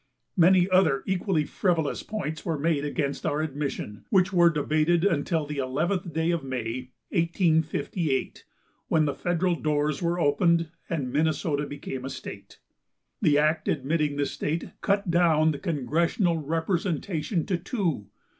Many 0.35 0.67
other 0.67 1.03
equally 1.05 1.43
frivolous 1.43 2.01
points 2.01 2.43
were 2.43 2.57
made 2.57 2.83
against 2.83 3.23
our 3.23 3.39
admission, 3.39 4.03
which 4.09 4.33
were 4.33 4.49
debated 4.49 5.03
until 5.05 5.45
the 5.45 5.59
eleventh 5.59 6.11
day 6.11 6.31
of 6.31 6.43
May, 6.43 6.89
1858, 7.09 8.43
when 8.87 9.05
the 9.05 9.13
federal 9.13 9.53
doors 9.53 10.01
were 10.01 10.19
opened 10.19 10.69
and 10.89 11.13
Minnesota 11.13 11.67
became 11.67 12.03
a 12.03 12.09
state. 12.09 12.57
The 13.21 13.37
act 13.37 13.67
admitting 13.67 14.15
the 14.15 14.25
state 14.25 14.71
cut 14.81 15.11
down 15.11 15.51
the 15.51 15.59
congressional 15.59 16.39
representation 16.39 17.45
to 17.45 17.59
two. 17.59 18.07